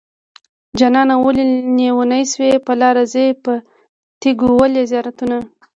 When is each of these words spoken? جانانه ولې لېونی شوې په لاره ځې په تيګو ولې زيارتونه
جانانه 0.79 1.15
ولې 1.25 1.43
لېونی 1.77 2.23
شوې 2.31 2.51
په 2.65 2.73
لاره 2.81 3.03
ځې 3.13 3.25
په 3.43 3.53
تيګو 4.21 4.49
ولې 4.59 4.81
زيارتونه 4.91 5.37